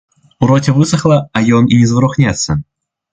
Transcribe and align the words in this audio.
У 0.43 0.47
роце 0.51 0.73
высахла, 0.77 1.17
а 1.39 1.43
ён 1.57 1.69
і 1.73 1.77
не 1.83 1.87
зварухнецца. 1.91 2.57